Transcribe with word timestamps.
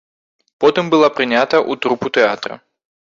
Потым 0.63 0.85
была 0.95 1.09
прынята 1.19 1.57
ў 1.71 1.85
трупу 1.85 2.13
тэатра. 2.17 2.61